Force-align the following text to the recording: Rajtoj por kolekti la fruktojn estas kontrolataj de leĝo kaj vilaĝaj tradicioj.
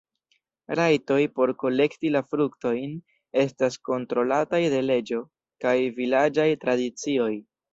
Rajtoj 0.77 1.17
por 1.39 1.51
kolekti 1.63 2.11
la 2.15 2.21
fruktojn 2.31 2.95
estas 3.43 3.77
kontrolataj 3.91 4.63
de 4.75 4.83
leĝo 4.89 5.23
kaj 5.67 5.77
vilaĝaj 6.01 6.49
tradicioj. 6.67 7.33